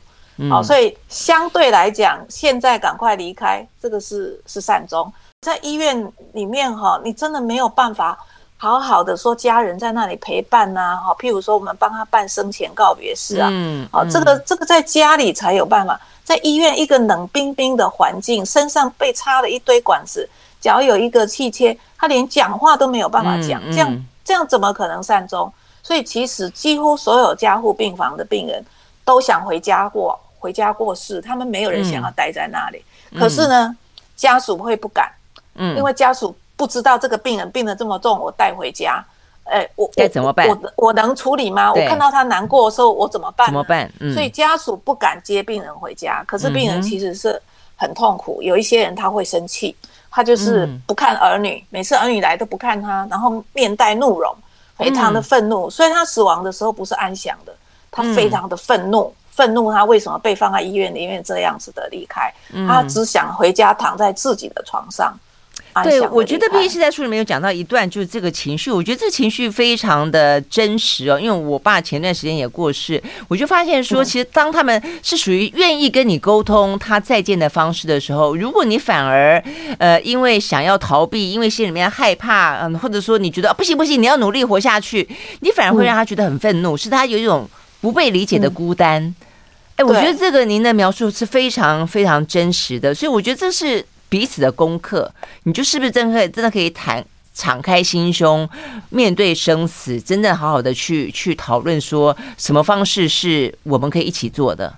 [0.49, 5.13] 好，所以相对来讲，现在赶快离开，这个是是善终。
[5.41, 8.17] 在医院里面哈，你真的没有办法。
[8.63, 20.29] 好好的说，家人在那里陪伴呐，哈，譬如说我们帮他办生前告别式啊，嗯，好，这个这个在家里才有办法，在医院一个冷冰冰的环境，身上被插了一堆管子，
[20.61, 25.53] 脚有一个气切，他连讲话都没有办法讲，这样这样怎么可能善终？
[25.83, 28.65] 所以其实几乎所有加护病房的病人
[29.05, 32.85] 都想回家过回家过世，他们没有人想要待在那里，
[33.19, 33.77] 可是呢，
[34.15, 35.11] 家属会不敢，
[35.57, 36.33] 嗯，因为家属。
[36.63, 39.05] 不知道这个病人病得这么重，我带回家，
[39.43, 40.49] 哎，我该怎么办？
[40.49, 41.73] 我我，我能处理吗？
[41.73, 43.49] 我看到他难过的时候，我怎么办？
[43.49, 43.91] 怎么办？
[43.99, 47.43] 嗯、所以家属不敢接病人回家，可是病人其实是
[47.75, 48.39] 很痛苦。
[48.41, 49.75] 嗯、有一些人他会生气，
[50.09, 54.33] 他就是不看儿女，嗯、每次儿女来都不看他，然后面带怒容，
[54.77, 55.67] 非常的愤怒。
[55.67, 57.53] 嗯、所以他死亡的时候不是安详的，
[57.91, 62.33] 他非常的愤怒，愤、嗯、怒他为什么被放在医院里面这样子的离开？
[62.53, 65.13] 嗯、他只想回家躺在自己的床上。
[65.83, 71.19] 对，我觉得毕竟是在书里面有讲到一段，就是这个情绪，我觉得这个情绪非常的真实哦。
[71.19, 79.43] 因为我爸前段时间也过世，我就发现说，其实当他们是属于愿意跟你沟通他再见的方式的时候，如果你反而
[79.79, 85.09] 呃因为想要逃避，因为心里面害怕，嗯，或者说你觉得不行不行，你要努力活下去，
[85.41, 87.49] 你反而会让他觉得很愤怒，是他有一种
[87.81, 89.15] 不被理解的孤单。
[89.77, 93.83] 哎，我觉得这个您的描述是非常非常真实的，所以我觉得这是。
[94.13, 95.11] 彼此的功课，
[95.45, 98.47] 你就是不是真的真的可以谈敞开心胸
[98.91, 104.71] 面对生死，真正好好的去去讨论说什么方式是我们可以一起做的？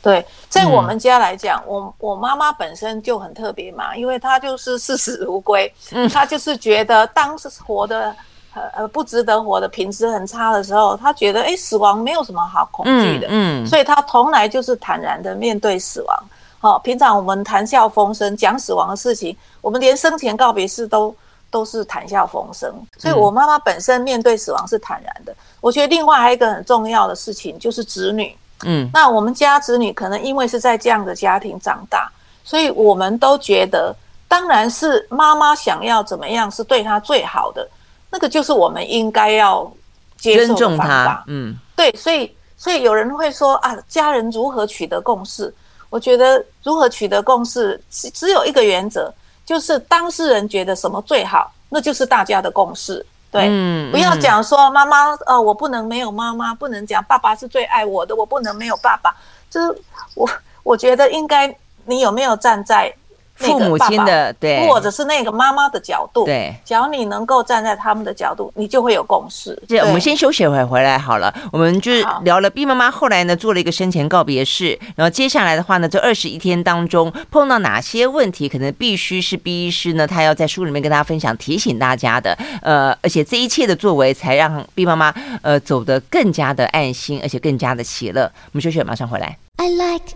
[0.00, 8.14] 对，在我们家来讲，嗯、我我妈妈本身就很特别嘛，因为她就是视死如归，嗯，她就是觉得当时活的
[8.54, 16.24] 呃呃不值得活的品质很差的时候，她觉得哎死亡没有什么好恐惧的，嗯，嗯，所以她从来就是坦然的面对死亡。
[16.62, 21.14] 好，平常我们谈笑风生，讲死亡的事情，我们连生前告别式都
[21.50, 22.70] 都是谈笑风生。
[22.98, 25.34] 所以，我妈妈本身面对死亡是坦然的。
[25.62, 28.36] 我觉得另外还有一个很重要的事情就是子女。
[28.66, 32.12] 嗯，那我们家子女可能因为是在这样的家庭长大，
[32.44, 33.96] 所以我们都觉得，
[34.28, 37.66] 当然是妈妈想要怎么样是对她最好的，
[38.10, 39.72] 那个就是我们应该要
[40.18, 41.24] 接受的方法。
[41.26, 45.50] 嗯，对，所以所以有人会说啊，家人如何取得共识？
[45.90, 49.12] 我觉得如何取得共识，只有一个原则，
[49.44, 53.04] 就是当事人觉得什么最好，那就是大家的共识。
[53.30, 59.14] 对，嗯、不要讲说妈妈，呃，我不能没有妈妈，不能讲爸爸是最爱我的，我不能没有爸爸。
[59.50, 59.82] 就是
[60.14, 60.28] 我，
[60.62, 62.92] 我觉得应该，你有没有站在？
[63.40, 69.60] 父母亲的对，或者是那个妈妈的角度，对，只要你能够站在他们的角度，你就会有共识。
[69.66, 71.34] 对，我们先休息会回来好了。
[71.50, 82.36] 我们就聊了 B 妈妈后来呢做了一个生前告别式，然后接下来的话呢，这二十一天当中碰到哪些问题，可能必须是 B 医师呢，他要在书里面跟大家分享，提醒大家的。
[82.62, 88.30] 呃，而且这一切的作为，才让 B 妈妈呃走得更加的安心，而且更加的喜乐。
[88.46, 89.36] 我们休息，马上回来。
[89.56, 90.14] I like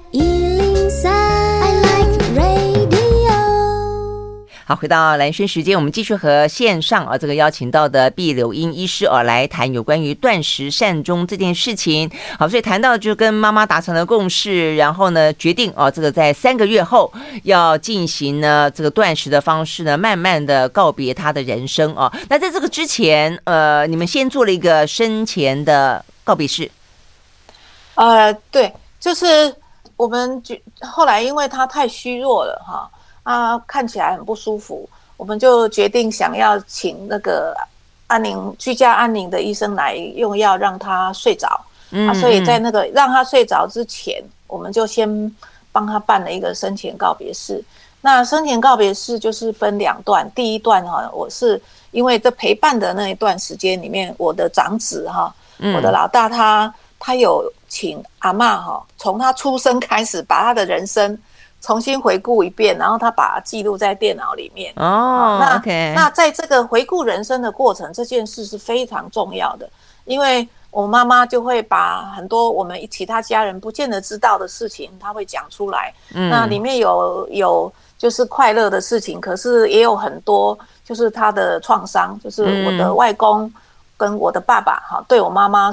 [4.67, 12.11] 好，回到蓝轩时间，我们继续和线上啊这个邀请到的毕柳英医师啊来谈有关于断食善终这件事情。
[12.39, 22.11] 好，所以谈到就跟妈妈达成了共识，然后呢决定啊这个在三个月后要进行呢这个断食的方式呢，慢慢的告别他的人生啊。
[22.31, 26.71] 那在这个之前，呃，你们先做了一个生前的告别式。
[27.97, 29.55] 呃，对，就是
[29.99, 32.89] 我们就后来因为他太虚弱了哈。
[33.25, 37.57] 啊，看起来很不舒服，我们就决定想要请那个
[38.07, 41.61] 安宁居家安宁的医生来用药让他睡着。
[41.91, 45.09] 嗯，啊，所以在那个让他睡着之前，我们就先
[45.73, 47.65] 帮他办了一个生前告别式。
[48.03, 51.61] 那生前告别式就是分两段，第一段哈，我是
[51.93, 55.35] 因为在陪伴的那一段时间里面，我的长子哈，
[55.75, 61.19] 我的老大他他有请阿嬷哈，从他出生开始把他的人生。
[61.65, 64.71] 重新回顾一遍，然后他把它记录在电脑里面。
[64.77, 69.67] 哦，那那在这个回顾人生的过程，这件事是非常重要的，
[70.05, 75.91] 因为我妈妈就会把很多我们其他家人不见得知道的事情，她会讲出来。
[76.13, 83.51] 嗯，那里面有有就是快乐的事情，可是也有很多就是她的创伤，就是我的外公
[83.97, 85.73] 跟我的爸爸哈，对我妈妈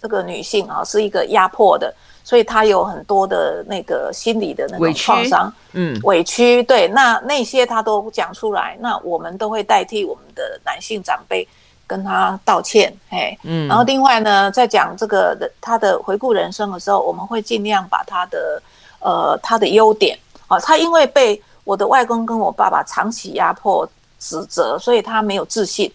[0.00, 1.92] 这个女性啊是一个压迫的。
[2.24, 11.46] 所以他有很多的那个心理的那种创伤，嗯，委屈，对，那那些他都讲出来，那我们都会代替我们的男性长辈
[11.84, 18.62] 跟他道歉，嘿，嗯，然后另外呢，在讲这个的他的回顾人生的时候，我们会尽量把他的
[19.00, 23.84] 呃他的优点啊，他因为被我的外公跟我爸爸长期压迫
[24.20, 25.92] 指责，所以他没有自信，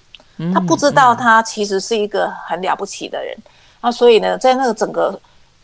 [0.53, 3.33] 他不知道他其实是一个很了不起的人，
[3.81, 5.17] 那所以呢，在那个整个。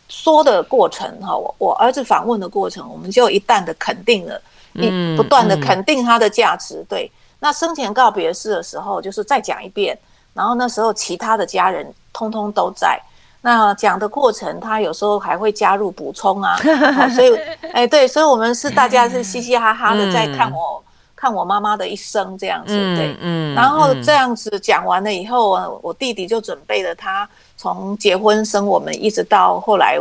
[0.08, 4.40] 说的过程哈，我我儿子访问的过程，我们就一旦的肯定了，
[4.74, 6.84] 一不断的肯定他的价值。
[6.88, 9.98] 对，那生前告别式的时候，就是再讲一遍，
[10.32, 13.00] 然后那时候其他的家人通通都在。
[13.40, 16.56] 那讲的过程，他有时候还会加入补充啊。
[17.14, 17.38] 所以，
[17.72, 20.82] 哎，对，所以我们是大家是嘻嘻哈哈的在看我
[21.14, 22.72] 看我妈妈的一生这样子。
[22.96, 27.28] 对，嗯，然后这样子讲完了以后，我弟弟就准备了他。
[27.64, 29.98] 从结婚生我们，一直到后来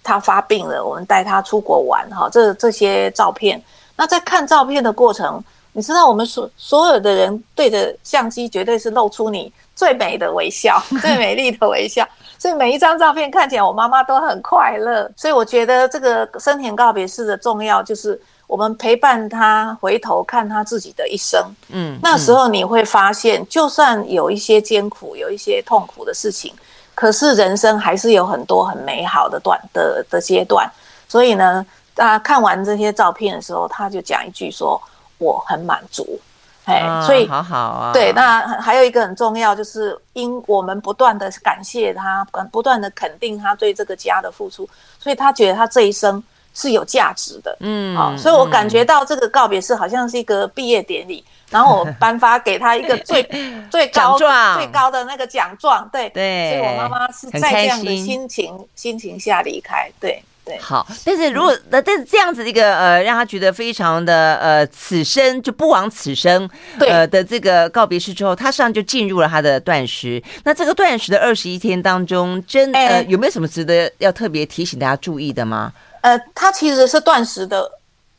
[0.00, 3.60] 他发病了，我们带他出国玩哈，这这些照片。
[3.96, 5.42] 那在看照片的过程，
[5.72, 12.06] 你知道我们所所有的人对着相机，绝对是露出你最美的微笑， 最美丽的微笑。
[12.38, 15.10] 所以每一张照片看起来，我妈妈都很快乐。
[15.16, 21.44] 所以我觉得这个生前告别式的重要，就是我们陪伴他回头看他自己的一生。
[21.70, 26.54] 嗯，那时候你会发现，就算有一些艰苦，有一些痛苦的事情。
[26.94, 30.70] 可是人生还是有很多很美好的段的的阶段，
[31.08, 34.80] 所以呢，大家看完这些照片的时候，他就讲一句说
[35.18, 36.20] ：“我很满足。”
[36.66, 37.92] 哎，所以好好啊。
[37.92, 46.22] 对，那还有一个很重要，就是因我们不断的感谢他，不断的肯定他对这个家的付出，所以他觉得他这一生
[46.54, 47.56] 是有价值的。
[47.60, 51.24] 嗯，好，所以我感觉到这个告别式好像是一个毕业典礼。
[51.50, 53.20] 然后我颁发给他一个最
[53.68, 60.56] 最高最高的那个奖状，对对，所以我妈妈是在这样的心情心情下离开，对对。
[60.60, 70.22] 好，但是如果那但是这样子一个呃，让他觉得非常的呃，此生就不枉此生，呃的这个告别式之后，他实际上就进入了他的断食。
[70.44, 75.72] 那这个断食的二十一天当中，真呃有没有什么值得要特别提醒大家注意的吗？
[76.00, 77.70] 呃，他其实是断食的。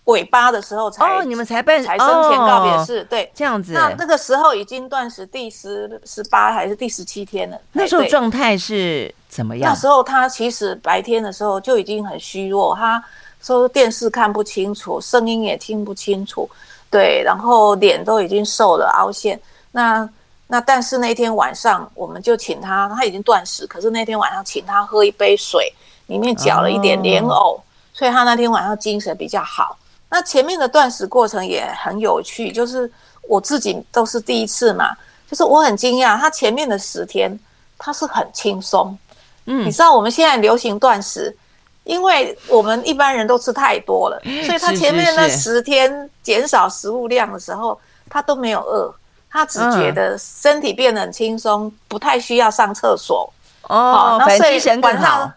[0.06, 3.72] 尾巴的时候才哦，你们才办才生前告别式，对，这样子。
[3.72, 7.58] 那那个时候已经断食第十十八还是第十七天了。
[7.72, 9.72] 那时候状态是怎么样？
[9.72, 13.02] 那时候他其实白天的时候就已经很虚弱，他
[13.44, 16.50] 说电视看不清楚，声音也听不清楚，
[16.90, 19.40] 对，然后脸都已经瘦了，凹陷。
[19.72, 20.10] 那
[20.48, 25.72] 那但是那天晚上，我们就请他，他已经断食，可是那天晚上请他喝一杯水，
[26.08, 27.64] 里面搅了一点莲藕，哦、
[27.94, 29.78] 所以他那天晚上精神比较好。
[30.10, 32.92] 那前面的断食过程也很有趣，就是
[33.24, 34.96] 我自己都是第一次嘛，
[35.30, 37.40] 就是我很惊讶，他前面的十天
[37.78, 38.98] 他是很轻松。
[39.46, 41.36] 嗯，你知道我们现在流行断食，
[41.84, 47.80] 因为我们一般人都吃太多了，所以他前面那十天减少食物量的时候，
[48.10, 48.94] 他都没有饿。
[49.34, 53.32] 他只觉得身体变得很轻松，嗯、不太需要上厕所
[53.62, 54.18] 哦。
[54.20, 55.34] 那所以晚上，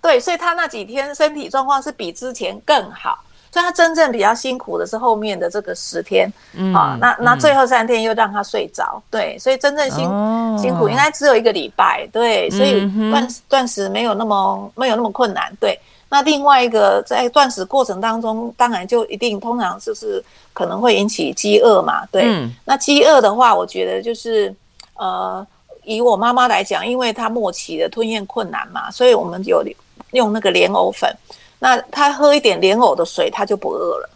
[0.00, 3.18] 对，所以他那几天身体状况是比之前更好。
[3.50, 15.80] 所以他真正比较辛苦的是后面的这个十天，嗯，啊，那那最后三天又让他睡着，对，所以真正辛、哦、辛苦应该只有一个礼拜，对，所以断断食没有那么没有那么困难，对。
[16.10, 20.22] 那另外一个在断食过程当中，当然就一定通常就是
[20.52, 22.24] 可能会引起饥饿嘛，对。
[22.26, 24.54] 嗯、那饥饿的话，我觉得就是
[24.94, 25.44] 呃，
[25.84, 29.64] 以我妈妈来讲，因为她末期的吞咽困难嘛，所以我们有
[30.12, 31.14] 用那个莲藕粉。
[31.58, 34.10] 那他喝一点莲藕的水，他就不饿了。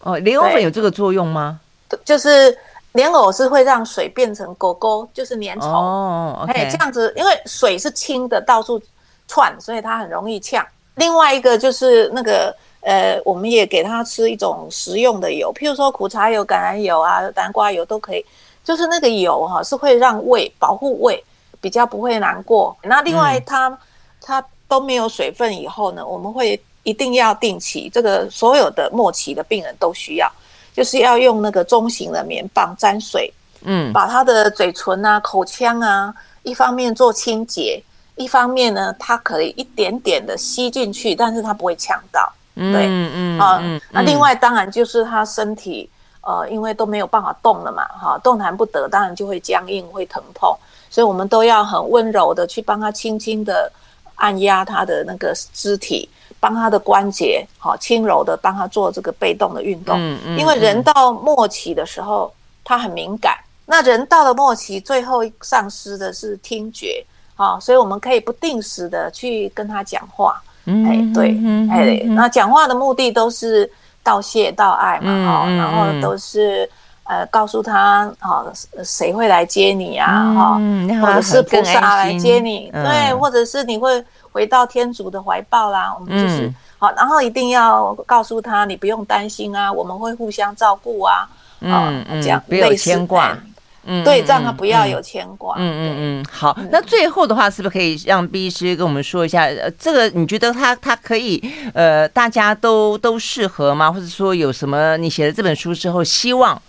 [0.00, 1.60] 哦，莲藕粉有这个作用吗？
[2.04, 2.56] 就是
[2.92, 5.66] 莲藕是会让水变成狗狗，就是粘稠。
[5.66, 8.80] 哦，OK，这样子，因为水是清的，到处
[9.26, 10.66] 窜，所以它很容易呛。
[10.96, 18.24] 另外一个就是那个呃，我们也给他吃一种食用的油，譬如说苦茶油、橄榄油啊、南瓜油都可以。
[18.64, 21.24] 就是那个油哈、啊，是会让胃保护胃，
[21.60, 22.76] 比较不会难过。
[22.82, 23.78] 那另外它、嗯、
[24.20, 30.32] 它都没有水分以后呢，我们会一定要定期，这个所有的末期的病人都需要，
[30.74, 33.30] 就是要用那个中型的棉棒沾水，
[33.64, 37.82] 嗯，把他的嘴唇啊、口腔啊，一方面做清洁。
[38.16, 42.30] 一方面呢，它可以一点点的吸进去，但是它不会呛到。
[42.54, 45.88] 对，嗯嗯啊，那另外当然就是他身体，
[46.20, 50.54] 呃，因为都没有办法动了嘛，哈，动弹不得，当然就会僵硬，会疼痛，
[50.90, 53.72] 所以我们都要很温柔的去帮他轻轻的
[54.16, 56.08] 按压他的那个肢体，
[56.38, 59.96] 帮他的关节，好轻柔的帮他做这个被动的运动。
[59.98, 62.32] 嗯嗯，因为人到末期的时候，
[62.64, 63.36] 他很敏感，
[63.66, 67.04] 那人到了末期，最后丧失的是听觉。
[67.34, 71.34] 啊，所以我们可以不定时的去跟他讲话，哎，对，
[71.70, 73.68] 哎，那讲话的目的都是
[74.02, 76.68] 道谢、道爱嘛，哈，然后都是
[77.04, 78.44] 呃告诉他，哈，
[78.84, 80.60] 谁会来接你啊，哈，
[81.00, 91.28] 或者是菩萨来接你，对，或者是你会回到天主的怀抱啦，我们就是好，然后一定要告诉他，你不用担心啊，我们会互相照顾啊，
[91.60, 93.36] 嗯嗯，这样不要牵挂。
[93.84, 95.56] 嗯，对，让他不要有牵挂。
[95.58, 99.42] 嗯嗯嗯，好，那最后的话，是不是可以让 B 师跟我们说一下？
[99.42, 101.42] 呃，这个你觉得他他可以，
[101.74, 103.90] 呃，大家都都适合吗？
[103.90, 106.62] 或者说有什么你写了这本书之后，希望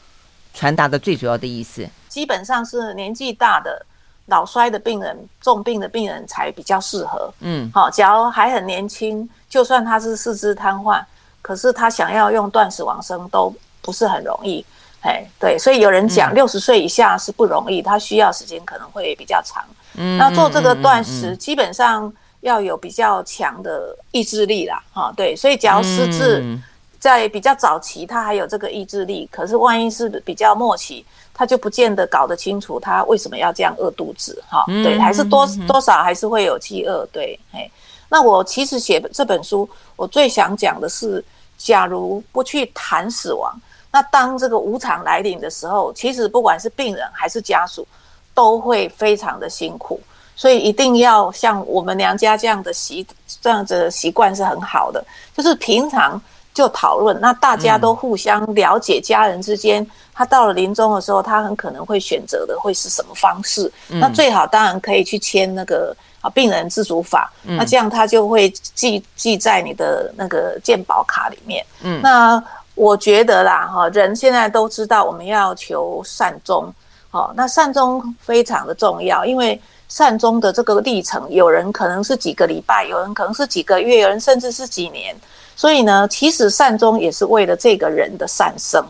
[0.54, 1.88] 传达的最主要的意思？
[2.08, 3.86] 基本上是年纪大的、
[4.28, 7.34] 脑衰的病人、重病的病人才比较适合。
[7.40, 11.04] 嗯，好，假如还很年轻，就算他是四肢瘫痪，
[11.42, 14.64] 可是他想要用断食往生都不是很容易。
[15.02, 19.62] 哎，对，所以有人讲六十岁以下是不容易，他需要时间可能会比较长。
[19.96, 24.82] 嗯，那做这个断食，基本上要有比较强的意志力啦。
[24.94, 26.58] 哈，对，所以假如失智
[27.04, 34.42] 在比较早期，他还有这个意志力，可是万一是比较末期，他就不见得搞得清楚他为什么要这样饿肚子。
[34.50, 37.06] 哈，对，还是多多少还是会有饥饿。
[37.12, 37.70] 对，哎，
[38.08, 41.22] 那我其实写这本书，我最想讲的是，
[41.58, 43.54] 假如不去谈死亡。
[43.92, 47.86] 那当这个无常来临的时候，其实不管是病人还是家属，
[48.34, 50.00] 都会非常的辛苦。
[50.38, 53.06] 所以一定要像我们娘家这样的习
[53.42, 55.04] 这样子的习惯是很好的，
[55.36, 56.20] 就是平常
[56.54, 63.72] 就讨论，那大家都互相了解，家人之间，他到了临终的时候，他很可能会选择的会是什么方式？
[63.88, 71.66] 那最好当然可以去签那个啊病人自主法，那这样他就会记记在你的那个健保卡里面。
[71.82, 72.44] 嗯，那。
[72.76, 76.74] 我觉得啦，哈，人现在都知道我们要求善终，
[77.12, 85.16] 好，那善终非常的重要，因为善终的这个历程，有人可能是几个礼拜，有人可能是几个月，有人甚至是几年，
[85.56, 88.86] 所以呢，其实善终也是为了这个人的善生，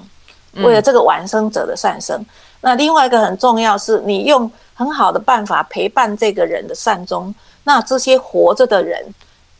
[0.54, 2.26] 为了这个完生者的善生。
[2.62, 7.34] 那另外一个很重要是，你用很好的办法陪伴这个人的善终，
[7.64, 9.06] 那这些活着的人。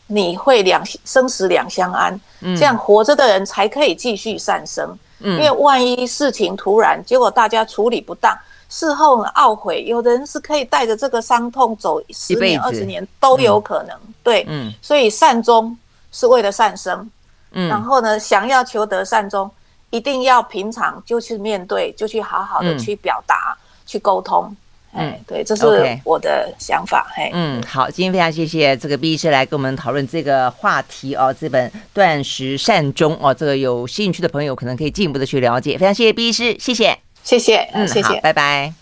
[0.06, 4.86] 你会两生死两相安，这样活着的人才可以继续善生。
[5.20, 8.36] 嗯，因为万一事情突然，结果大家处理不当，
[8.68, 13.98] 事后懊悔，有的人是可以带着这个伤痛走十年、二十年都有可能。
[14.22, 15.74] 对，嗯，所以善终
[16.14, 17.10] 是为了善生。
[17.50, 19.50] 嗯，然后呢，想要求得善终，
[19.90, 24.56] 一定要平常就去面对，就去好好的去表达、去沟通。
[24.96, 27.12] 嗯，对，这是我的想法。
[27.16, 35.76] 嘿，嗯，好，今天非常谢谢这个毕医师来跟我们讨论这个话题哦，这本断食善终哦，这个有兴趣的朋友可能可以进一步的去了解。
[35.76, 38.72] 非常谢谢毕医师，谢谢，谢谢，嗯，谢谢，拜拜。